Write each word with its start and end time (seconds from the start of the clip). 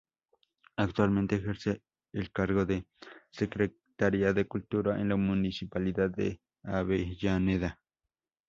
Actualmente 0.77 1.35
ejerce 1.35 1.83
el 2.11 2.31
cargo 2.31 2.65
de 2.65 2.87
Secretaria 3.29 4.33
de 4.33 4.47
Cultura 4.47 4.99
en 4.99 5.09
la 5.09 5.15
municipalidad 5.15 6.09
de 6.09 6.41
Avellaneda. 6.63 7.79